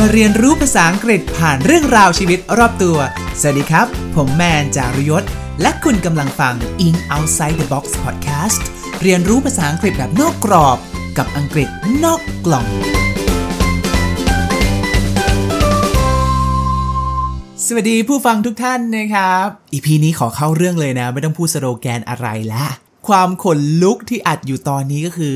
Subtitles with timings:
[0.00, 2.98] มาเรียนรู้ภาษาอังกฤษผ่านเรื่องราวชีวิตรอบตัว
[3.40, 5.24] สวัสดีครับ ผมแมนจารุยศ
[5.62, 6.54] และคุณกำลังฟัง
[6.86, 8.60] In Outside the Box Podcast
[9.02, 10.78] เรียนรู้ภาษาอังกฤษแบบนอกกรอบ
[11.18, 11.68] กับอังกฤษ
[12.04, 12.66] นอกกล่อง
[17.66, 22.66] สวัสดีผู้ฟังทุกท่านนะครับ อีพีนี้ขอเข้าเรื่องเลยนะ ไม่ต้องพูดสโลแกนอะไรละ
[23.08, 25.34] ความขนลุกที่อัดอยู่ตอนนี้ก็คือ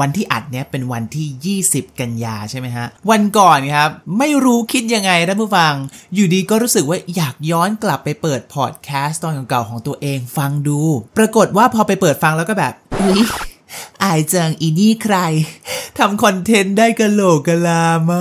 [0.00, 3.88] วันที่อัดเนี้ยเป็นวันที่ 20 กันยาใช่ไหมฮะ วันก่อนครับ
[4.18, 5.74] ไม่รู้คิดยังไงท่านผู้ฟัง
[6.14, 10.80] อยู่ดีก็รู้สึกว่าอยากย้อนกลับไปเปิดพอดแคสต์ตอนเก่าๆของตัวเองฟังดู
[11.18, 13.22] ปรากฏว่าพอไปเปิดฟังแล้วก็แบบเฮ้ย
[14.04, 15.16] อายจังอีนี่ใคร
[15.98, 18.12] ทำคอนเทนต์ได้กะโหลกกะลาม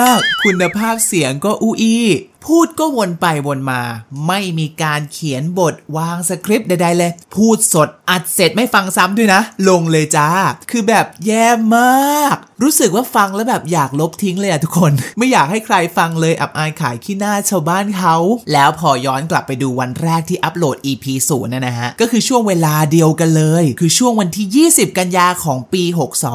[0.00, 2.06] าก คุณภาพเสียงก็อู้อี้
[2.48, 3.82] พูดก็วนไปวนมา
[4.26, 10.28] ไม่มีการเขียนบทวางสคริปต์ใดๆเลย พูดสดอัดเสร็จไม่ฟังซ้ำด้วยนะ ลงเลยจ้า
[10.70, 11.46] คือแบบแย่
[11.76, 18.16] มาก รู้สึกว่าฟังแล้วแบบอยากลบทิ้งเลยอะทุกคน ไม่อยากให้ใครฟังเลยอับอายขายขี้หน้าชาวบ้านเขา
[18.52, 25.84] แล้วพอย้อนกลับไปดูวันแรกที่อัปโหลด EP ศูนย์นะนะฮะ ก็คือช่วงเวลาเดียวกันเลย คือช่วงวันที่ 20 กันยาของปี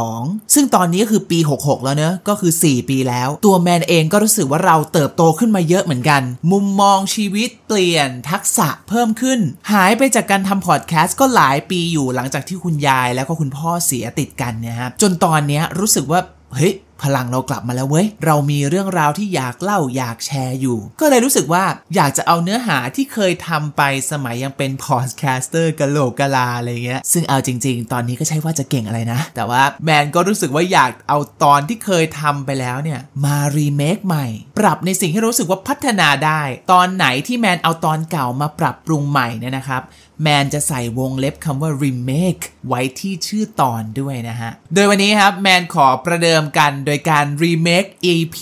[0.04, 6.22] 62 ซึ่งตอนนี้ก็คือปี 66 แล้วเนอะก็คือ 4 ปีแล้ว ตัวแมนเองก็รู้สึกว่าเราเติบโตขึ้นมาเยอะเหมือนกัน
[6.52, 9.40] มุมมองชีวิตเปลี่ยนทักษะเพิ่มขึ้น
[9.72, 16.20] หายไปจากการทำพอดแคสต์ก็หลายปีอยู่หลังจากที่คุณยายแล้วก็คุณพ่อเสียติดกันเนี่ยครับจนตอนนี้รู้สึกว่า
[16.56, 21.64] เฮ้ย พลังเรากลับมาแล้วเว้ย เรามีเรื่องราวที่อยากเล่าอยากแชร์อยู่ ก็เลยรู้สึกว่า
[21.96, 23.82] อยากจะเอาเนื้อหาที่เคยทำไป
[24.12, 34.28] สมัยยังเป็น podcaster กะโหลกกะลาอะไรเงี้ย ซึ่งเอาจริง ๆ ตอนนี้ก็ใช่ว่าจะเก่งอะไรนะ แต่ว่าแมนก็รู้สึกว่าอยากเอาตอนที่เคยทำไปแล้วเนี่ย มารีเมคใหม่
[34.60, 39.82] ปรับในสิ่งที่รู้สึกว่าพัฒนาได้ ตอนไหนที่แมนเอาตอนเก่ามาปรับปรุงใหม่เนี่ยนะครับ
[40.24, 48.38] แมนจะใส่วงเล็บคำว่า remake ไว้ที่ชื่อตอนด้วยนะฮะ โดยวันนี้ครับแมนขอประเดิมกันโดยการ remake EP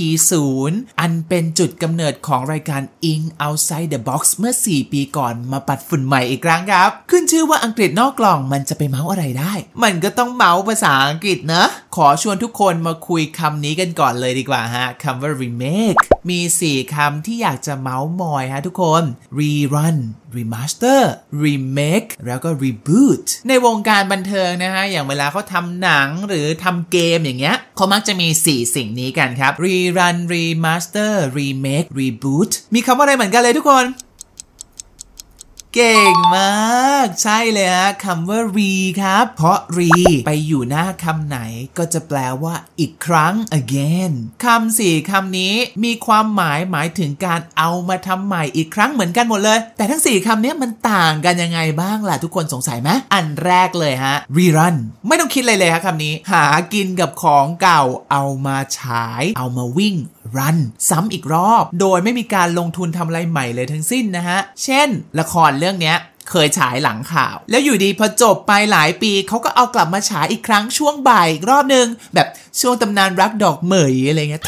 [0.52, 11.64] 0 อันเป็นจุดกำเนิดของรายการ In Outside the Box เมื่อ 4 ปีก่อนมาปัดฝุ่นใหม่อีกครั้งครับ ขึ้นชื่อว่าอังกฤษนอกกล่องมันจะไปเมาส์อะไรได้ มันก็ต้องเมาส์ภาษาอังกฤษนะ
[11.95, 15.98] ขอชวนทุกคนมาคุยคำนี้กันก่อนเลยดีกว่าฮะคำว่า remake
[16.30, 19.04] มี 4คำที่อยากจะเมาส์มอยฮะทุกคน
[19.39, 19.98] rerun
[20.38, 21.02] remaster
[21.44, 33.86] remake แล้วก็ reboot ในวงการบันเทิงนะฮะ อย่างเวลาเขาทำหนังหรือทำเกมอย่างเงี้ยเขามักจะมี 4 สิ่งนี้กันครับ rerun remaster remake reboot มีคำว่าอะไรเหมือนกันเลยทุกคน
[35.80, 38.71] เก่งมาก ใช่เลยฮะคำว่า re
[39.02, 39.89] ครับ เพราะ re
[40.25, 41.39] ไปอยู่หน้าคำไหน
[41.77, 44.11] ก็จะแปลว่า อีกครั้ง again
[44.45, 54.75] คำสี่คำนี้มีความหมายหมายถึงการเอามาทำใหม่อีกครั้งเหมือนกันหมดเลย แต่ทั้ง4คำนี้มันต่างกันยังไงบ้างล่ะทุกคนสงสัยไหมอันแรกเลยฮะ rerun
[55.07, 59.95] ไม่ต้องคิดเลยเลยครับคำนี้ หากินกับของเก่าเอามาฉาย เอามาวิ่ง
[60.37, 60.58] รัน
[60.89, 64.87] ซ้ำอีกรอบ โดยไม่มีการลงทุนทำอะไรใหม่เลยทั้งสิ้นนะฮะ เช่น
[65.19, 65.97] ละครเรื่องเนี้ย
[66.30, 72.27] เคยฉายหลังข่าว แล้วอยู่ดีพอจบไปหลายปีเขาก็เอากลับมาฉายอีกครั้งช่วงบ่ายอีกรอบนึง แบบ
[72.61, 74.43] ช่วงตำนานรักดอกเหมยอะไรเงี้ย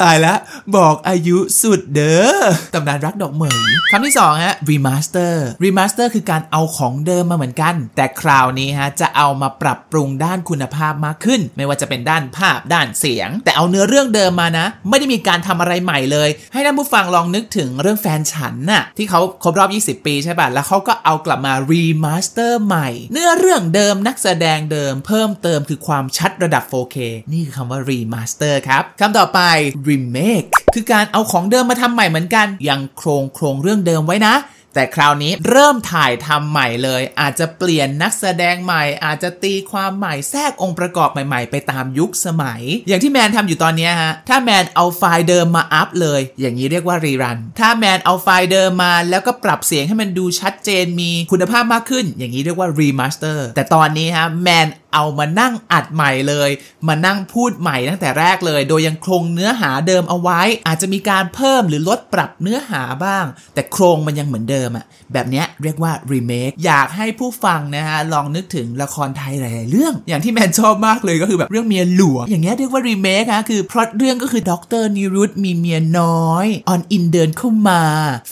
[0.00, 0.38] ตายแล้ว
[0.76, 3.56] บอกอายุสุดเด้อตำนานรักดอกเหมย
[3.90, 5.34] คำที่2ฮะ remaster
[5.64, 26.96] remaster คือการเอาของเดิมมาเหมือนกัน แต่คราวนี้ฮะจะเอามาปรับปรุงด้านคุณภาพมากขึ้น ไม่ว่าจะเป็นด้านภาพด้านเสียง แต่เอาเนื้อเรื่องเดิมมานะ ไม่ได้มีการทำอะไรใหม่เลย ให้ท่านผู้ฟังลองนึกถึงเรื่องแฟนฉันน่ะที่เขาครบรอบ 20 ปีใช่ป่ะแล้วเขาก็เอากลับมา remaster ใหม่ เนื้อเรื่องเดิมนักแสดงเดิม เพิ่มเติมคือความชัดระดับ 4K
[27.32, 29.40] นี่คือคำว่า remaster ครับคำต่อไป
[29.88, 34.36] remake คือการเอาของเดิมมาทำใหม่เหมือนกัน ยังโครงโครงเรื่องเดิมไว้นะ
[34.74, 56.50] แต่คราวนี้เริ่มถ่ายทำใหม่เลย อาจจะเปลี่ยนนักแสดงใหม่ อาจจะตีความใหม่แทรกองค์ประกอบใหม่ๆ ไปตามยุคสมัย อย่างที่แมนทำอยู่ตอนนี้ฮะ ถ้าแมนเอาไฟล์เดิมมาอัพเลย อย่างนี้เรียกว่า rerun ถ้าแมนเอาไฟล์เดิมมา แล้วก็ปรับเสียงให้มันดูชัดเจนมีคุณภาพมากขึ้น อย่างนี้เรียกว่า remaster แต่ตอนนี้ฮะแมน เอามานั่งอัดใหม่เลย
[56.88, 74.52] มานั่งพูดใหม่ตั้งแต่แรกเลย โดยยังคงเนื้อหาเดิมเอาไว้ อาจจะมีการเพิ่มหรือลดปรับเนื้อหาบ้าง แต่โครงมันยังเหมือนเดิมอะแบบนี้เรียกว่ารีเมคอยากให้ผู้ฟังนะฮะลองนึกถึงละครไทยหลายๆเรื่อง อย่างที่แมนชอบมากเลยก็คือแบบเรื่องเมียหลวงอย่างเงี้ยเรียกว่ารีเมคฮะคือพล็อตเรื่องก็คือด
[74.82, 77.82] รนิรุตมีเมียน้อยอรอินทร์เดินเข้ามา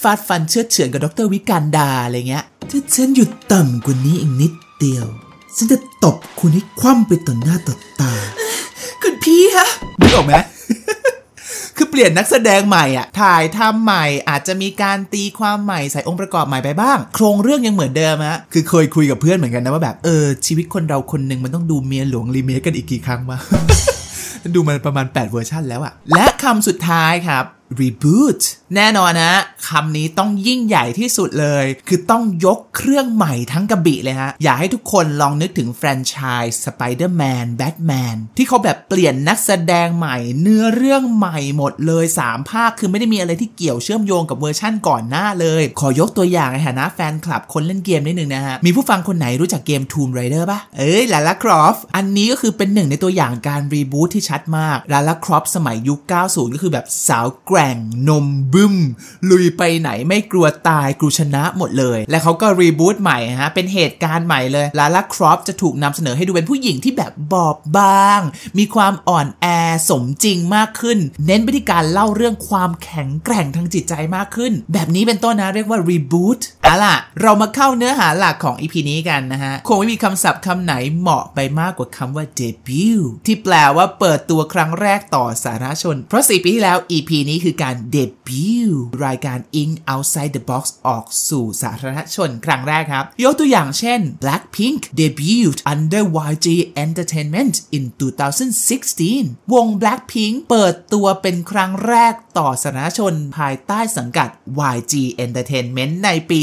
[0.02, 5.06] ฟาดฟันเชือดเฉือนกับดรวิกันดาอะไรเงี้ยถ้าฉันหยุดต่ำกว่านี้อีกนิดเดียว
[5.56, 8.12] ฉันจะตบคุณให้คว่ำไปต่อหน้าต่อตา
[9.02, 9.68] คุณพี่ฮะ
[10.00, 10.34] นึกออกไหม
[11.76, 23.38] คือเปลี่ยนนักแสดงใหม่อะ ถ่ายทำใหม่อาจจะมีการตีความใหม่ใส่องค์ประกอบใหม่ไปบ้าง โครงเรื่องยังเหมือนเดิมฮะ คือเคยคุยกับเพื่อนเหมือนกันนะว่าแบบ เออ ชีวิตคนเราคนหนึ่งมันต้องดูเมียหลวงรีเมคกันอีกกี่ครั้งวะ
[24.54, 27.44] ดูมันประมาณ 8 เวอร์ชันแล้วอะและคำสุดท้ายครับ
[27.80, 28.40] reboot
[28.76, 29.34] แน่นอนนะ
[29.68, 36.16] คำนี้ต้องยิ่งใหญ่ที่สุดเลย คือต้องยกเครื่องใหม่ทั้งกระบี่เลยฮะ อยากให้ทุกคนลองนึกถึงแฟรนไช
[36.50, 57.76] ส์ Spider-Man Batman ที่เขาแบบเปลี่ยนนักแสดงใหม่ เนื้อเรื่องใหม่หมดเลย 3 ภาคคือไม่ได้มีอะไรที่เกี่ยวเชื่อมโยงกับเวอร์ชั่นก่อนหน้าเลย ขอยกตัวอย่างในฐานะแฟนคลับคนเล่นเกมนิดนึงนะฮะ มีผู้ฟังคนไหนรู้จักเกม Tomb Raider ปะเอ้ยลาลาครอฟอันนี้ก็คือเป็นหนึ่งในตัวอย่างการรีบูทที่ชัดมากลาลาครอฟสมัยยุค 90 ก็คือแบบสาวแกรร่ง
[58.08, 58.74] นมบึ้ม
[59.30, 68.20] ลุยไปไหนไม่กลัวตายกลัวชนะหมดเลย และเขาก็รีบูตใหม่ฮะ เป็นเหตุการณ์ใหม่เลย ลาล่าครอฟจะถูกนำเสนอให้ดูเป็นผู้หญิงที่แบบบอบบาง
[68.58, 69.46] มีความอ่อนแอ
[69.88, 88.70] สมจริงมากขึ้น เน้นไปที่การเล่าเรื่องความแข็งแกร่งทางจิตใจมากขึ้น แบบนี้เป็นต้นนะเรียกว่ารีบูตเอาล่ะ เรามาเข้าเนื้อหาหลักของ EP นี้กันนะฮะ คงไม่มีคำศัพท์คำไหนเหมาะไปมากกว่าคำว่า debut ที่แปลว่าเปิดตัวครั้งแรกต่อสาธารณชน เพราะ 4 ปีที่แล้ว EP นี้คือการ debut
[89.06, 96.46] รายการ In Outside the Box ออกสู่สาธารณชนครั้งแรกครับ ยกตัวอย่างเช่น Blackpink debuted under YG
[96.84, 97.84] Entertainment in
[98.68, 104.28] 2016 วง Blackpink เปิดตัวเป็นครั้งแรกต่อสาธารณชนภายใต้สังกัด
[104.74, 106.40] YG Entertainment ในปี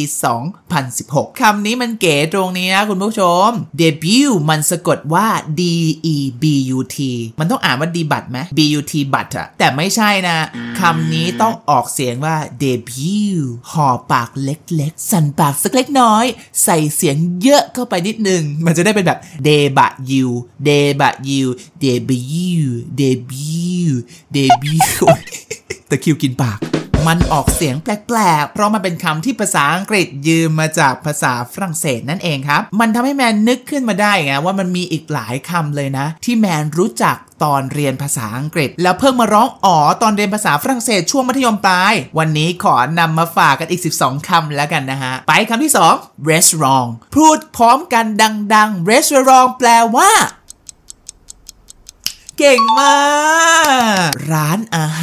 [0.70, 3.50] 2016 คำนี้มันเก๋ตรงนี้นะคุณผู้ชม
[3.82, 5.28] debut มันสะกดว่า
[5.60, 5.62] D
[6.16, 6.44] E B
[6.78, 6.98] U T
[7.40, 10.38] มันต้องอ่านว่าดีบัตไหม B U T บัตอะแต่ไม่ใช่นะ
[10.80, 13.40] คำำนี้ต้องออกเสียงว่า debut
[13.72, 16.26] ห่อปากเล็กๆ สั่นปากสักเล็กน้อย
[16.64, 20.32] ใส่เสียงเยอะเข้าไปนิดนึง มันจะได้เป็นแบบ debut
[20.68, 21.50] debut
[21.84, 22.70] debut
[23.00, 23.94] debut
[24.36, 24.82] debut
[25.90, 26.60] ตะคิวกินปาก
[27.08, 48.06] มันออกเสียงแปลกๆ เพราะมันเป็นคำที่ภาษาอังกฤษยืมมาจากภาษาฝรั่งเศสนั่นเองครับ มันทำให้แมนนึกขึ้นมาได้ไงว่ามันมีอีกหลายคำเลยนะ ที่แมนรู้จักตอนเรียนภาษาอังกฤษ แล้วเพิ่งมาร้องอ๋อตอนเรียนภาษาฝรั่งเศสช่วงมัธยมปลาย วันนี้ขอนำมาฝากกันอีก 12 คำแล้วกันนะฮะ ไปคำที่ 2 restaurant พูดพร้อมกัน
[48.56, 50.12] ดังๆ restaurant แปลว่า
[52.38, 52.94] เก่งมา
[53.55, 53.55] ก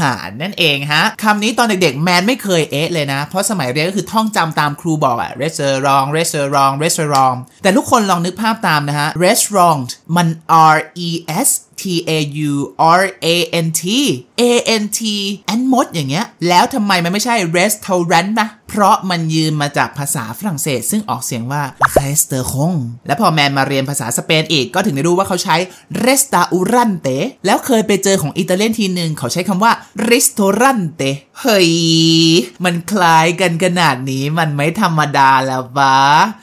[0.03, 10.29] หารนั่นเองฮะคำนี้ตอนเด็กๆแมนไม่เคยเอ๊ะเลยนะ เพราะสมัยเรียนก็คือท่องจำตามครูบอกอะ restaurant restaurant restaurant แต่ทุกคนลองนึกภาพตามนะฮะ restaurant มัน
[10.75, 11.11] R E
[11.47, 11.51] S
[11.81, 12.19] T A
[12.51, 12.55] U
[13.01, 13.27] R A
[13.67, 13.85] N T
[14.41, 14.43] A
[14.83, 15.01] N T
[15.47, 21.63] แอนมดอย่างเงี้ย แล้วทำไมมันไม่ใช่ restaurant ปะ เพราะมันยืมมาจากภาษาฝรั่งเศส ซึ่งออกเสียงว่า
[21.99, 25.57] restaurant และพอแมนมาเรียนภาษาสเปนอีกก็ถึงได้รู้ว่าเขาใช้
[26.07, 27.17] restaurante
[27.47, 29.73] แล้วเคยไปเจอของอิตาเลียนทีหนึ่งเขาใช้คำว่า
[30.09, 31.11] ristorante
[31.41, 31.71] เฮ้ย
[32.65, 35.97] มันคล้ายกันขนาดนี้มันไม่ธรรมดาแล้ววะ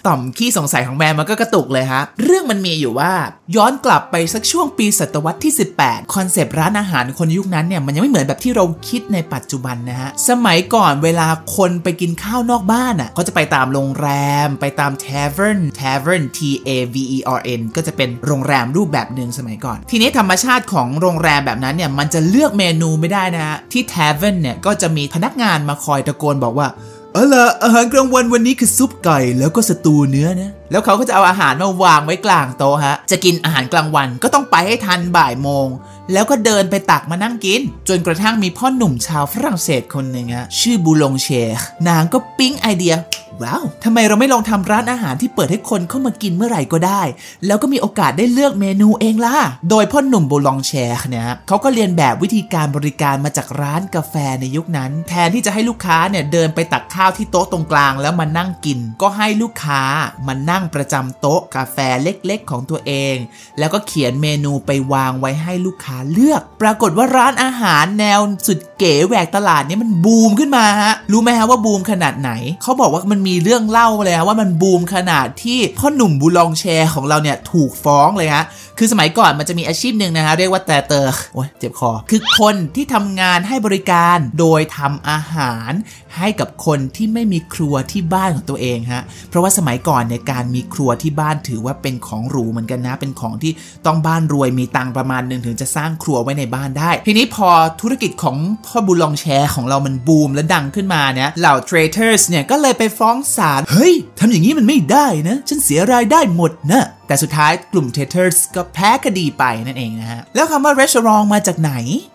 [0.07, 3.11] ต่อมขี้สงสัยของแมนมันก็กระตุกเลยฮะ เรื่องมันมีอยู่ว่า
[3.55, 11.27] ย้อนกลับไปสักช่วงปีศตวรรษที่ 18 คอนเซปต์ร้านอาหารคนยุคนั้นเนี่ยมันยังไม่เหมือนแบบที่เราคิดในปัจจุบันนะฮะ สมัยก่อนเวลา
[11.57, 14.09] คนไปกินข้าวนอกบ้านอะเขาจะไปตามโรงแร
[14.45, 26.67] ม ไปตาม tavern tavern T A V E R N ก็จะเป็นโรงแรมรูปแบบหนึ่งสมัยก่อน ทีนี้ธรรมชาติของโรงแรมแบบนั้นเนี่ยมันจะเลือกเมนูไม่ได้นะฮะที่ tavern เนี่ยก็จะมีพนักงานมาคอยตะโกนบอกว่า
[27.13, 35.67] เอาล่ะอาหารกลางวันวันนี้คือซุปไก่แล้วก็สตูเนื้อนะ แล้วเขาก็จะเอาอาหารมาวางไว้กลางโต๊ะฮะ จะกินอาหารกลางวันก็ต้องไปให้ทันบ่ายโมง
[36.13, 42.95] แล้วก็เดินไปตักมานั่งกิน จนกระทั่งมีพ่อหนุ่มชาวฝรั่งเศสคนหนึ่งฮะชื่อบูลงเชร์นางก็ปิ๊งไอเดีย
[43.43, 47.01] ว้าวทำไมเราไม่ลองทำร้านอาหารที่เปิดให้คนเข้ามากินเมื่อไหร่ก็ได้
[47.45, 49.35] แล้วก็มีโอกาสได้เลือกเมนูเองล่ะ
[49.69, 59.81] โดยพ่อหนุ่มโบลองแชร์เนี่ยเขาก็เรียนแบบวิธีการบริการมาจากร้านกาแฟในยุคนั้น แทนที่จะให้ลูกค้าเนี่ยเดินไปตักข้าวที่โต๊ะตรงกลางแล้วมานั่งกิน ก็ให้ลูกค้า
[60.27, 63.15] มานั่งประจำโต๊ะกาแฟเล็กๆ ของตัวเอง
[63.59, 72.31] แล้วก็เขียนเมนูไปวางไว้ให้ลูกค้าเลือก ปรากฏว่าร้านอาหารแนวสุดเก๋แหวกตลาดเนี่ยมันบูมขึ้นมาฮะรู้ไหมฮะว่าบูมขนาดไหน
[72.63, 78.43] เขาบอกว่ามันมีเรื่องเล่าเลยฮะว่ามันบูมขนาดที่พ่อหนุ่มบูลองแชร์ของเราเนี่ยถูกฟ้องเลยฮะ
[78.81, 85.71] คือสมัยก่อนมันจะมีอาชีพหนึ่งนะฮะเรียกว่าแต่เตอร์โอ้ยเจ็บคอ คือคนที่ทำงานให้บริการโดยทำอาหาร
[86.17, 93.51] ให้กับคนที่ไม่มีครัวที่บ้านของตัวเองฮะ เพราะว่าสมัยก่อนเนี่ยการมีครัวที่บ้านถือว่าเป็นของหรูเหมือนกันนะ เป็นของที่
[93.85, 97.49] ต้องบ้านรวยมีตังประมาณหนึ่งถึงจะสร้างครัวไว้ในบ้านได้ ทีนี้พอ
[97.81, 111.73] ธุรกิจของพ่อ Boulanger ของเรามันบูมและดังขึ้นมาเนี่ยเหล่า traiteurs เนี่ยก็เลยไปฟ้องศาล เฮ้ยทำอย่างนี้มันไม่ได้นะ ฉันเสียรายได้หมดนะ แต่สุดท้ายกลุ่ม traiteurs ก็แพ้คดีไปนั่นเองนะฮะ แล้วคำว่า restaurant มาจากไหน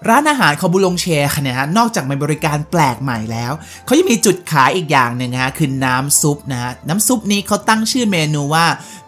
[0.09, 3.53] ร้านอาหารขาบุลงเชร์เนี่ยฮะนอกจากมีบริการแปลกใหม่แล้ว
[3.85, 8.67] เขายังมีจุดขายอีกอย่างหนึ่งฮะ คือน้ำซุปนะฮะ น้ำซุปนี้เขาตั้งชื่อเมนูว่า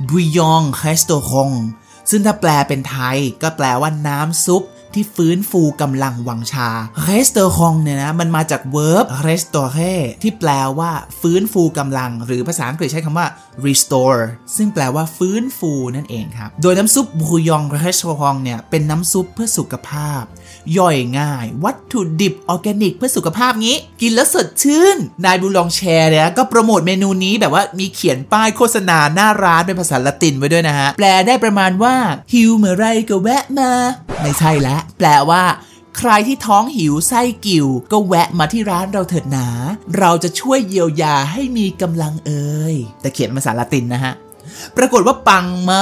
[0.08, 1.58] bouillon restaurant
[2.10, 4.62] ซึ่งถ้าแปลเป็นไทยก็แปลว่าน้ำซุป
[4.96, 6.68] ที่ฟื้นฟูกำลังวังชา
[7.08, 13.26] restaurer เนี่ยนะมันมาจาก verb restaurer ที่แปลว่า ฟื้นฟูกำลัง หรือภาษาอังกฤษใช้คำว่า
[13.66, 14.20] restore
[14.56, 20.22] ซึ่งแปลว่าฟื้นฟูนั่นเองครับ โดยน้ำซุปบูยอง restaurer เนี่ยเป็นน้ำซุปเพื่อสุขภาพ
[20.78, 31.94] ย่อยง่าย วัตถุดิบออร์แกนิก เพื่อสุขภาพงี้ กินแล้วสดชื่น นาย Boulanger เนี่ยก็โปรโมทเมนูนี้แบบว่ามีเขียนป้ายโฆษณาหน้าร้านเป็นภาษาละตินไว้ด้วยนะฮะ แปลได้ประมาณว่า
[32.32, 33.70] หิวเมื่อไรก็แวะมา
[34.20, 35.44] ไม่ใช่แล้วแปลว่า
[35.98, 39.48] ใครที่ท้องหิวไส้กิ่ว ก็แวะมาที่ร้านเราเถิดหนา
[39.98, 44.14] เราจะช่วยเยียวยาให้มีกำลังเอยแต่เขียนภาษาละตินนะฮะ
[44.76, 45.74] ปรากฏว่าปังม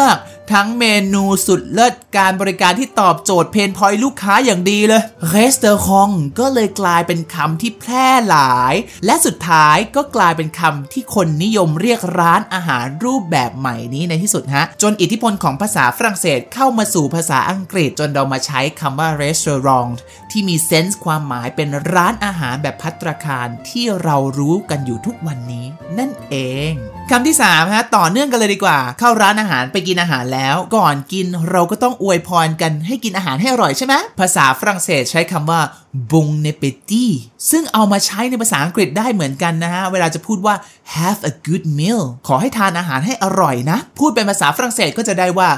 [0.00, 0.16] าก
[0.52, 5.02] ทั้งเมนูสุดเลิศการบริการที่ตอบโจทย์เพนพอยลูกค้าอย่างดีเลย
[5.34, 8.74] r e s t a u r a n t ก็เลยกลายเป็นคำที่แพร่หลาย
[9.06, 19.94] และสุดท้ายก็กลายเป็นคำที่คนนิยมเรียกร้านอาหารรูปแบบใหม่นี้ในที่สุดฮะ จนอิทธิพลของภาษาฝรั่งเศสเข้ามาสู่ภาษาอังกฤษ จนเรามาใช้คำว่า restaurant
[20.30, 25.66] ที่มีเซนส์ความหมายเป็นร้านอาหารแบบพัตราคารที่เรารู้กันอยู่ทุกวันนี้
[25.98, 26.36] นั่นเอ
[26.70, 26.72] ง
[27.10, 35.60] คำที่3ฮะต่อเนื่องกันเลยดีกว่า เข้าร้านอาหารไปกินอาหารแล้วแล้ว ก่อนกินเราก็ต้องอวยพรกันให้กินอาหารให้อร่อยใช่ไหมภาษาฝรั่งเศสใช้คำว่า
[36.10, 37.12] bon appétit
[37.50, 40.54] ซึ่งเอามาใช้ในภาษาอังกฤษได้เหมือนกันนะฮะ เวลาจะพูดว่า
[40.96, 45.48] have a good meal ขอให้ทานอาหารให้อร่อยนะ พูดเป็นภาษาฝรั่งเศสก็จะได้ว่า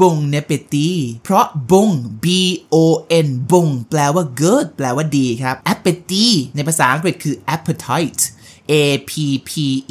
[0.00, 1.90] bon appétit เพราะ bon
[2.24, 2.26] b
[2.74, 2.76] o
[3.26, 8.22] n bon แปลว่า good แปลว่าดีครับ appétit ในภาษาอังกฤษคือ appetite
[8.70, 8.72] A
[9.10, 9.12] P
[9.48, 9.50] P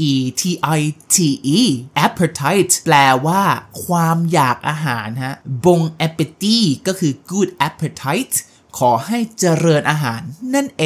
[0.10, 0.44] E T
[0.80, 0.82] I
[1.14, 1.16] T
[1.60, 1.62] E
[2.06, 2.96] appetite แปล
[3.26, 3.44] ว่า
[3.86, 8.36] ความอยากอาหารฮะ bon appetit ก็คือ good appetite
[8.78, 10.22] ขอให้เจริญอาหาร
[10.54, 10.86] นั่นเอ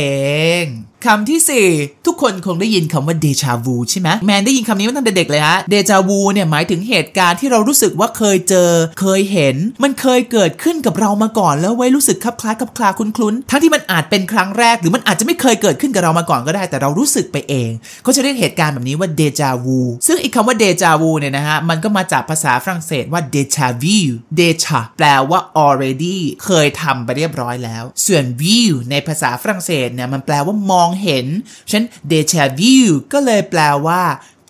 [0.62, 0.66] ง
[1.06, 8.70] คำที่ 4 ทุกคนคงได้ยินคำว่าเดจาวูใช่ไหมแมนได้ยินคำนี้มาตั้งแต่เด็กเลยฮะเดจาวูเนี่ยหมายถึงเหตุการณ์ที่เรารู้สึกว่าเคยเจอ
[9.00, 17.70] เคยเห็น มันเคยเกิดขึ้นกับเรามาก่อน แล้วไว้รู้สึกคลับคล้ายคลับคลาคุ้นคุ้นทั้งที่มันอาจเป็นครั้งแรก หรือมันอาจจะไม่เคยเกิดขึ้นกับเรามาก่อนก็ได้ แต่เรารู้สึกไปเอง
[18.04, 31.26] เขาจะเรียกเหตุการณ์แบบนี้ว่าเดจาวูซึ่งอีกคำว่าเดจาวูเนี่ยนะฮะมันก็มาจากภาษาฝรั่งเศสว่าเดจาวิวเดชาแปลว่า already เคยทำไปเรียบร้อยแล้ว ส่วน view ในภาษาฝรั่งเศสเนี่ยมันแปลว่ามองเห็น
[31.72, 32.76] ฉัน deja vu
[33.14, 34.04] ก็เลยแปลว่า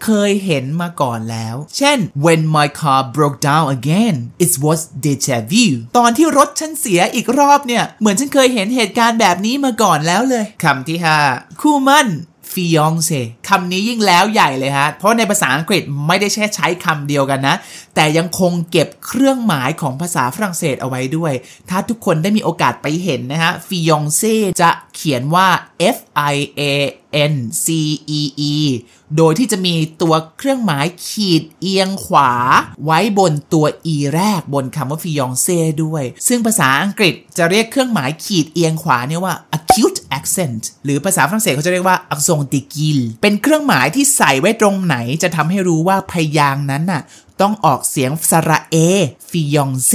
[0.04, 5.66] เคยเห็นมาก่อนแล้ว เช่น when my car broke down again it was deja vu
[5.98, 10.98] ตอนที่รถฉันเสียอีกรอบเนี่ย เหมือนฉันเคยเห็นเหตุการณ์แบบนี้มาก่อนแล้วเลย คำที่
[11.30, 12.08] 5 คู่มั่น
[12.54, 17.56] fiance คำนี้ยิ่งแล้วใหญ่เลยฮะ เพราะในภาษาอังกฤษไม่ได้แค่ใช้คำเดียวกันนะ
[17.96, 21.34] แต่ยังคงเก็บเครื่องหมายของภาษาฝรั่งเศสเอาไว้ด้วย
[21.70, 25.48] ถ้าทุกคนได้มีโอกาสไปเห็นนะฮะ fiance จะเขียนว่า
[25.96, 25.98] f
[26.34, 26.62] i a
[27.32, 27.68] n c
[28.20, 28.54] e e
[29.18, 32.32] โดยที่จะมีตัวเครื่องหมายขีดเอียงขวา
[32.86, 47.02] ไว้บนตัว e แรกบนคำว่า fiance ด้วย ซึ่งภาษาอังกฤษจะเรียกเครื่องหมายขีดเอียงขวาเนี่ยว่า acute accent หรือภาษาฝรั่งเศสเขาจะเรียกว่า accent aigu เป็นเครื่องหมายที่ใส่ไว้ตรงไหนจะทำให้รู้ว่าพยางนั้นน่ะ
[47.42, 48.76] ต้องออกเสียงสระเอ
[49.30, 49.94] ฟิยองเซ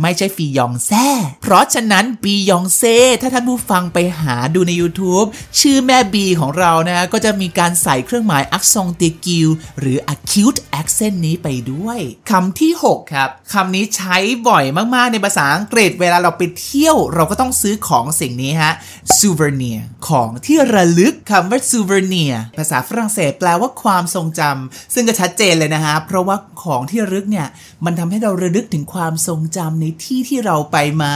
[0.00, 1.08] ไม่ใช่ฟิยองแซ่
[1.42, 5.26] เพราะฉะนั้นบียองเซ่ถ้าท่านผู้ฟังไปหาดูใน YouTube
[5.60, 9.48] ชื่อแม่บีของเรานะ ก็จะมีการใส่เครื่องหมายอักซองเตกิว
[9.80, 11.98] หรือ acute accent นี้ไปด้วย
[12.30, 14.16] คำที่ 6 ครับคำนี้ใช้
[14.48, 18.72] บ่อยมาก ๆ ในภาษาอังกฤษเวลาเราไปเที่ยว เราก็ต้องซื้อของสิ่งนี้ฮะ
[19.18, 27.48] souvenir ของที่ระลึกคำว่า souvenir ภาษาฝรั่งเศสแปลว่าความทรงจำซึ่งก็ชัดเจนเลยนะฮะเพราะว่าของที่ระลึกเนี่ย
[27.84, 31.14] มันทำให้เราระลึกถึงความทรงจำำในที่ที่เราไปมา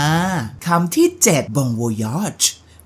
[0.66, 2.44] คำที่ 7 bon voyage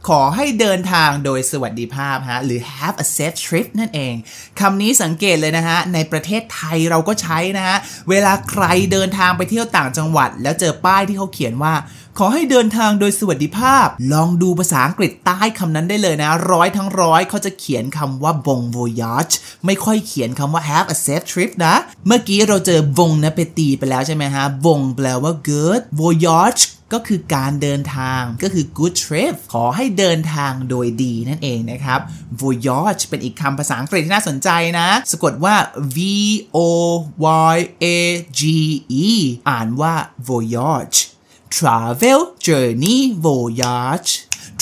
[0.08, 4.14] ขอให้เดินทางโดยสวัสดิภาพฮะหรือ have a safe trip นั่นเอง
[4.60, 7.76] คำนี้สังเกตเลยนะฮะ ในประเทศไทยเราก็ใช้นะฮะ
[8.10, 11.74] เวลาใครเดินทางไปเที่ยวต่างจังหวัด แล้วเจอป้ายที่เขาเขียนว่า
[12.18, 19.34] ขอให้เดินทางโดยสวัสดิภาพ ลองดูภาษาอังกฤษใต้คำนั้นได้เลยนะ ร้อยทั้งร้อยเขาจะเขียนคำว่า bon voyage
[19.66, 21.74] ไม่ค่อยเขียนคำว่า have a safe trip นะ
[22.06, 26.62] เมื่อกี้เราเจอ bon n a p p e t i ไปแล้วใช่ไหมฮะ bon แปลว่า good voyage
[26.92, 32.00] ก็คือการเดินทางก็คือ good trip ขอให้เดินทางโดยดีนั่นเองนะครับ
[32.40, 35.56] voyage เป็นอีกคำภาษาอังกฤษที่น่าสนใจนะ สะกดว่า
[35.96, 35.98] v
[36.56, 36.58] o
[37.54, 37.86] y a
[38.40, 38.42] g
[39.04, 39.08] e
[39.48, 39.94] อ่านว่า
[40.28, 40.98] voyage
[41.56, 44.10] travel journey voyage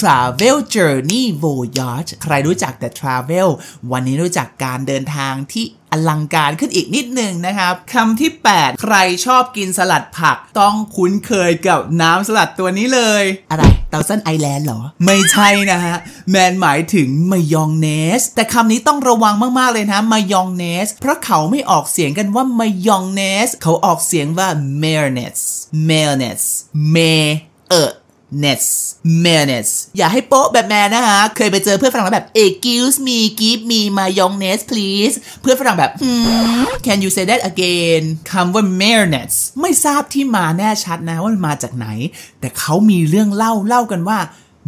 [0.00, 3.48] travel journey voyage ใครรู้จักแต่ travel
[3.92, 8.94] วันนี้รู้จักการเดินทางที่อลังการขึ้นอีกนิดหนึ่งนะครับคำที่ 8 ใคร
[9.26, 15.96] ชอบกินสลัดผัก ต้องคุ้นเคยกับน้ำสลัดตัวนี้เลย อะไรเตาเส้นไอแลนด์เหรอ ไม่ใช่นะฮะ
[16.30, 17.88] แมนหมายถึงมายองเน
[18.20, 24.48] ส แต่คำนี้ต้องระวังมากๆเลยนะมายองเนส เพราะเขาไม่ออกเสียงกันว่ามายองเนส เขาออกเสียงว่า
[24.82, 25.44] mayonnaise
[25.88, 26.48] mayonnaise
[26.94, 27.24] may
[27.70, 27.90] เออ
[28.42, 28.64] ness
[29.24, 38.02] mayonnaise อย่าให้โป๊ะแบบแมนนะคะเคยไปเจอเพื่อนฝรั่งแล้วแบบ excuse me give me mayonnaise please เพื่อนฝรั่งแบบ hmm can you say that again
[38.32, 41.86] คำว่า mayonnaise ไม่ทราบที่มาแน่ชัดนะว่ามันมาจากไหน
[42.40, 44.18] แต่เขามีเรื่องเล่าเล่ากันว่า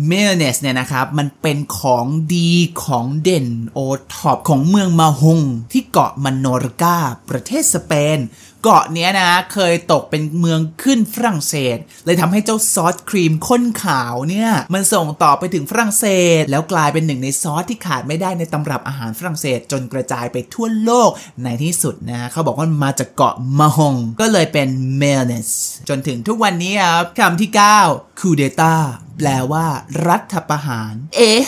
[0.06, 2.50] mayonnaise เนี่ยนะครับ มันเป็นของดี
[2.84, 3.78] ของเด่นโอ
[4.14, 5.40] ท็อปของเมือง Mahón
[5.72, 6.96] ที่เกาะ Menorca
[7.30, 8.18] ประเทศสเปน
[8.62, 16.06] เกาะเนี้ยนะ เคยตกเป็นเมืองขึ้นฝรั่งเศส เลยทำให้เจ้าซอสครีมข้นขาวเนี่ย มันส่งต่อไปถึงฝรั่งเศ
[16.40, 21.10] ส แล้วกลายเป็นหนึ่งในซอสที่ขาดไม่ได้ในตำรับอาหารฝรั่งเศส จนกระจายไปทั่วโลก
[21.44, 25.50] ในที่สุดนะ เขาบอกว่ามาจากเกาะ Mahón ก็เลยเป็น mayonnaise
[25.88, 27.50] จนถึงทุกวันนี้ครับคำที่
[27.84, 28.74] 9 คูเดตา
[29.18, 29.66] แปลว่า
[30.08, 31.42] รัฐประหาร เอ๊ะ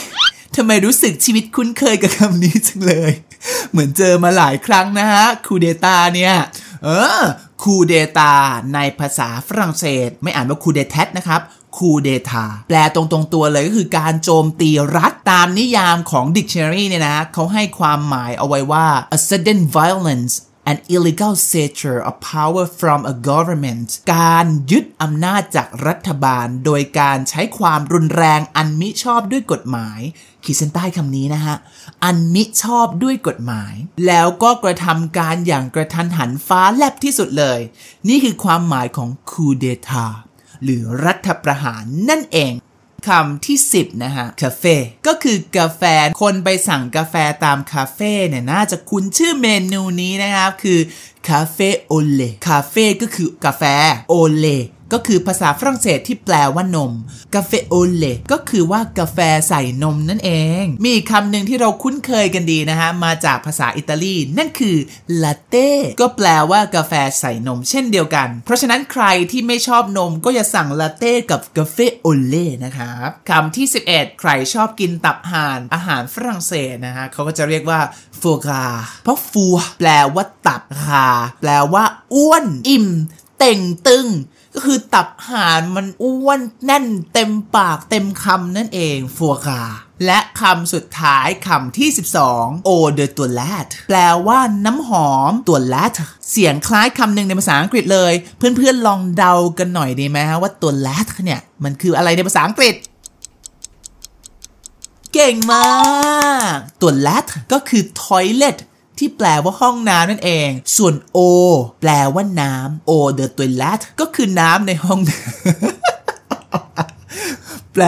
[0.56, 3.12] ทำไมรู้สึกชีวิตคุ้นเคยกับคำนี้จังเลย
[3.70, 6.34] เหมือนเจอมาหลายครั้งนะฮะคูเดตาเนี่ย
[6.84, 6.88] เอ
[7.20, 7.22] อ
[7.62, 8.34] คูเดตา
[8.74, 11.40] ในภาษาฝรั่งเศส ไม่อ่านว่าคูเดแทนะครับ
[11.76, 18.86] คูเดตาแปลตรงตรงตัวเลยก็คือการโจมตีรัฐตามนิยามของ Dictionary เนี่ยนะเขาให้ความหมายเอาไว้ว่า
[19.16, 20.34] a sudden violence
[20.70, 30.00] an illegal seizure of power from a government การยึดอำนาจจากรัฐบาล โดยการใช้ความรุนแรงอันมิชอบด้วยกฎหมาย
[30.44, 31.56] ขีดเส้นใต้คำนี้นะฮะ
[32.04, 33.74] อันมิชอบด้วยกฎหมาย
[34.06, 37.60] แล้วก็กระทำการอย่างกระทันหันฟ้าแลบที่สุดเลย
[38.08, 40.06] นี่คือความหมายของคูเดตา
[40.62, 42.52] หรือรัฐประหารนั่นเอง
[43.08, 45.82] คำที่ 10 นะฮะคาเฟ่ก็คือกาแฟ
[46.22, 50.80] คนไปสั่งกาแฟตามคาเฟ่เนี่ยน่าจะคุ้นชื่อเมนูนี้นะครับ คือ
[51.28, 53.62] café au lait café ก็คือกาแฟ
[54.08, 54.46] au lait
[54.92, 56.92] ก็คือภาษาฝรั่งเศสที่แปลว่านม
[57.34, 59.18] café au lait ก็คือว่ากาแฟ
[59.48, 60.30] ใส่นมนั่นเอ
[60.62, 64.76] ง มีคำหนึ่งที่เราคุ้นเคยกันดีนะฮะ มาจากภาษาอิตาลี นั่นคือ
[65.22, 65.70] ลาเต้
[66.00, 72.34] ก็แปลว่ากาแฟใส่นมเช่นเดียวกัน เพราะฉะนั้นใครที่ไม่ชอบนมก็อย่าสั่งลาเต้กับ café au lait
[72.64, 77.80] นะครับคำที่ 11 ใครชอบกินตับห่านอาหารฝรั่งเศสนะฮะเขาก็จะเรียกว่า
[78.20, 78.66] ฟัวกา
[79.04, 81.06] เพราะฟัวแปลว่าตับคา
[81.40, 82.88] แปลว่าอ้วน อิ่ม
[83.38, 84.08] เต่งตึง
[84.54, 89.62] ก็คือตับห่านมันอ้วนแน่นเต็มปากเต็มคำนั่นเองฟัวกา
[90.06, 91.88] และคำสุดท้ายคำที่
[92.28, 95.94] 12 o de toilette แปลว่าน้ำหอมตัว lat
[96.30, 102.74] เสียงคล้ายคำหนึ่งในภาษาอังกฤษเลย เพื่อนๆลองเดากันหน่อยดีไหมฮะว่าตัว lat เนี่ย มันคืออะไรในภาษาอังกฤษ
[105.14, 105.66] เก่งมา
[106.54, 108.58] ก ตัว lat ก็คือ toilet
[109.04, 111.18] ที่แปลว่าห้องน้ำนั่นเอง ส่วน O
[111.80, 115.26] แปลว่าน้ำ O the toilet ก็คือน้ำในห้องน้ำ
[117.72, 117.84] แปล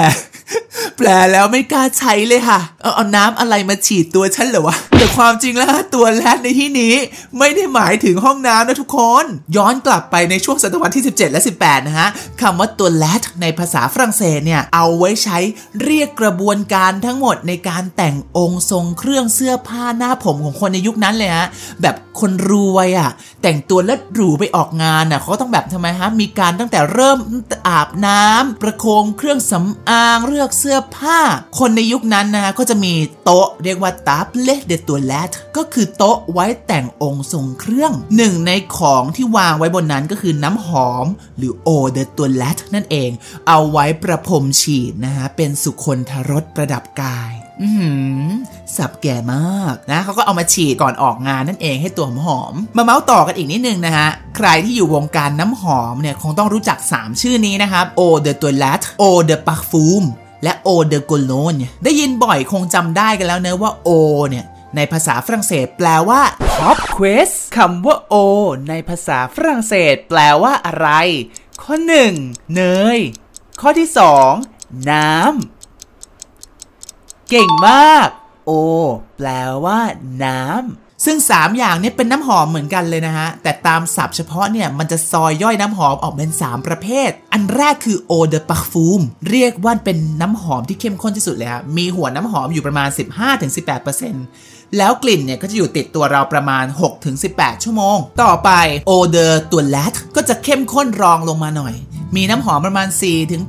[0.98, 6.94] แปลแล้วไม่กล้าใช้เลยค่ะ เอาเอาน้ำอะไรมาฉีดตัวฉันเหรอวะ แต่ความจริงแล้วตัวแรกในที่นี้
[7.38, 9.24] ไม่ได้หมายถึงห้องน้ำนะทุกคน
[9.56, 12.08] ย้อนกลับไปในช่วงศตวรรษที่ 17 และ 18 นะฮะ
[12.40, 15.38] คำว่าตัวแรกในภาษาฝรั่งเศสเนี่ย เอาไว้ใช้
[15.84, 21.46] เรียกกระบวนการทั้งหมดในการแต่งองค์ทรงเครื่องเสื้อผ้าหน้าผมของคนในยุคนั้นเลยฮะ
[21.82, 23.10] แบบคนรวยอะ่ะ
[23.42, 27.18] แต่งตัวเลิศหรูไปออกงานอะเขาต้องแบบทำไมฮะ มีการตั้งแต่เริ่ม
[27.68, 31.18] อาบน้ำประโคมเครื่องสำอางเลือกเสื้อผ้า
[31.58, 32.92] คนในยุคนั้นนะฮะก็จะมี
[33.24, 41.06] โต๊ะเรียกว่าตาเลเดตัวแลตก็คือโต๊ะไว้แต่งองค์ทรงเครื่องหนึ่งในของที่วางไว้บนนั้นก็คือน้ำหอม
[41.38, 43.10] หรือโอเดตัวแลตนั่นเอง
[43.48, 47.32] เอาไว้ประพรมฉีดนะฮะเป็นสุคนทรสประดับกาย
[47.62, 47.70] อื
[48.76, 60.04] สับแก่มากนะเขาก็เอามาฉีดก่อนออกงานนั่นเองให้ตัวหอม มาเมาส์ต่อกันอีกนิดนึงนะฮะ ใครที่อยู่วงการน้ำหอมเนี่ย คงต้องรู้จัก 3 ชื่อนี้นะครับ Eau de Toilette Eau de Parfum
[60.44, 63.90] และ Eau de Cologne ได้ยินบ่อยคงจำได้กันแล้วเนะว่า O
[64.30, 66.20] เนี่ยในภาษาฝรั่งเศสแปลว่า
[66.56, 68.14] Top Quest คำว่า O
[68.68, 70.88] ในภาษาฝรั่งเศส แปลว่าอะไร
[71.62, 71.74] ข้อ
[72.14, 72.62] 1 เน
[72.96, 72.98] ย
[73.60, 73.88] ข้อที่
[74.38, 78.08] 2 น้ำ เก่งมาก
[78.46, 78.50] โอ
[79.16, 79.28] แปล
[79.64, 79.80] ว่า
[80.24, 92.88] น้ำ ซึ่ง 3 อย่างนี้เป็นน้ำหอมเหมือนกันเลยนะฮะ แต่ตามศัพท์เฉพาะเนี่ย มันจะซอยย่อยน้ำหอมออกเป็น 3 ประเภท อันแรกคือ eau de parfum เรียกว่าเป็นน้ำหอมที่เข้มข้นที่สุดเลยฮะมีหัวน้ำหอมอยู่ประมาณ
[93.60, 96.64] 15-18% แล้วกลิ่นเนี่ยก็จะอยู่ติดตัวเราประมาณ
[97.14, 98.50] 6-18 ชั่วโมง ต่อไป
[98.86, 101.74] โอเดอร์ตัวแรกก็จะเข้มข้นรองลงมาหน่อย
[102.16, 102.88] มีน้ำหอมประมาณ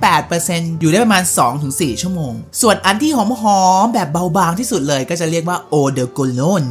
[0.10, 1.24] 4-8%อยู่ได้ประมาณ
[1.62, 6.64] 2-4 ชั่วโมง ส่วนอันที่หอมหอมๆแบบเบาบางที่สุดเลยก็จะเรียกว่าโอเดอโกโลน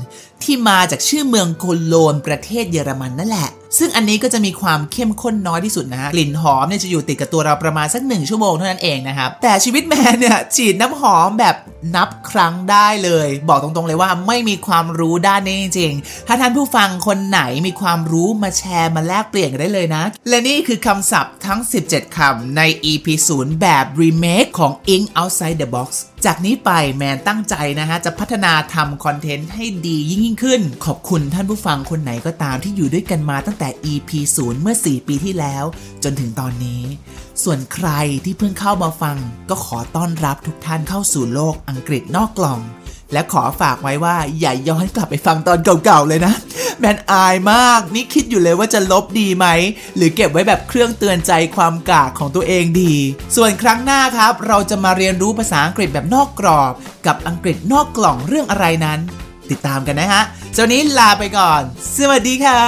[0.43, 11.57] ที่มาจากชื่อเมืองโคโลนประเทศเยอรมันนั่นแหละ ซึ่งอันนี้ก็จะมีความเข้มข้นน้อยที่สุดนะฮะกลิ่นหอมเนี่ยจะอยู่ติดกับตัวเราประมาณสักหนึ่งชั่วโมงเท่านั้นเองนะครับ แต่ชีวิตแมนเนี่ยฉีดน้ำหอมแบบ
[11.97, 23.07] นับครั้งได้เลย บอกตรงๆเลยว่าไม่มีความรู้ด้านนี้จริงๆ ถ้าท่านผู้ฟังคนไหนมีความรู้มาแชร์มาแลกเปลี่ยนกันได้เลยนะ และนี่คือคำศัพท์ทั้ง 17คำใน EP
[23.37, 25.91] 0 แบบรีเมคของ Ink Outside the Box
[26.29, 35.65] จากนี้ไปแมนตั้งใจนะฮะจะพัฒนาทำคอนเทนต์ให้ดียิ่งยิ่งขึ้น ขอบคุณท่านผู้ฟังคนไหนก็ตามที่อยู่ด้วยกันมาตั้งแต่ EP 0เมื่อ 4 ปีที่แล้ว
[36.05, 36.83] จนถึงตอนนี้
[37.43, 37.89] ส่วนใคร
[38.25, 39.17] ที่เพิ่งเข้ามาฟัง
[39.51, 42.61] ก็ขอต้อนรับทุกท่านเข้าสู่โลกอังกฤษนอกกล่อง
[43.15, 46.35] และขอฝากไว้ว่าอย่าย้อนกลับไปฟังตอนเก่าๆเลยนะ
[46.79, 49.47] แมนอายมาก นี่คิดอยู่เลยว่าจะลบดีไหม
[49.97, 52.95] หรือเก็บไว้แบบเครื่องเตือนใจความกากของตัวเองดี
[53.37, 56.73] ส่วนครั้งหน้าครับ เราจะมาเรียนรู้ภาษาอังกฤษแบบนอกกรอบ
[57.07, 59.01] กับอังกฤษนอกกล่องเรื่องอะไรนั้น
[59.51, 60.23] ติดตามกันนะฮะ
[60.55, 61.63] เจ้านี้ลาไปก่อน
[61.97, 62.67] สวัสดีครั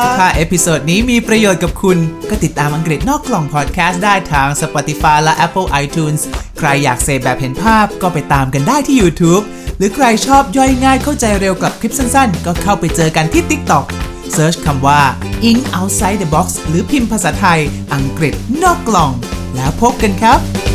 [0.00, 1.98] ถ้า episode นี้มีประโยชน์กับคุณ
[2.30, 6.20] ก็ติดตามอังกฤษนอกกล่องพอดแคสต์ได้ทาง Spotify และ Apple iTunes
[6.58, 9.44] ใครอยากเสพแบบเห็นภาพก็ไปตามกันได้ที่ YouTube
[9.76, 13.84] หรือใครชอบย่อยง่ายเข้าใจเร็วกับคลิปสั้นๆ ก็เข้าไปเจอกันที่ TikTok
[14.32, 15.00] search คำว่า
[15.48, 17.60] English Outside the Box หรือพิมพ์ภาษาไทย
[17.94, 19.10] อังกฤษนอกกล่อง
[19.54, 20.69] แล้วพบกันครับ